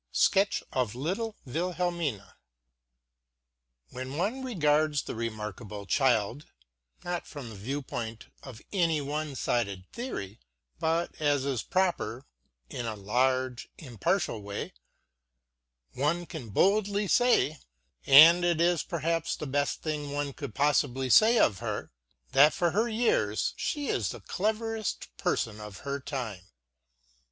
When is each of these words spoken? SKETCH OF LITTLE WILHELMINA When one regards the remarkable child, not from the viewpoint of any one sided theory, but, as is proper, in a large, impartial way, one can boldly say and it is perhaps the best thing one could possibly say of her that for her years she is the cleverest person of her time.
SKETCH 0.13 0.63
OF 0.73 0.95
LITTLE 0.95 1.35
WILHELMINA 1.45 2.33
When 3.91 4.17
one 4.17 4.43
regards 4.43 5.03
the 5.03 5.13
remarkable 5.13 5.85
child, 5.85 6.47
not 7.03 7.27
from 7.27 7.51
the 7.51 7.55
viewpoint 7.55 8.25
of 8.41 8.63
any 8.73 8.99
one 8.99 9.35
sided 9.35 9.85
theory, 9.93 10.39
but, 10.79 11.13
as 11.21 11.45
is 11.45 11.61
proper, 11.61 12.25
in 12.67 12.87
a 12.87 12.95
large, 12.95 13.69
impartial 13.77 14.41
way, 14.41 14.73
one 15.93 16.25
can 16.25 16.49
boldly 16.49 17.07
say 17.07 17.59
and 18.07 18.43
it 18.43 18.59
is 18.59 18.81
perhaps 18.81 19.35
the 19.35 19.45
best 19.45 19.83
thing 19.83 20.09
one 20.11 20.33
could 20.33 20.55
possibly 20.55 21.11
say 21.11 21.37
of 21.37 21.59
her 21.59 21.91
that 22.31 22.53
for 22.53 22.71
her 22.71 22.89
years 22.89 23.53
she 23.55 23.87
is 23.87 24.09
the 24.09 24.21
cleverest 24.21 25.15
person 25.17 25.59
of 25.61 25.81
her 25.85 25.99
time. 25.99 26.47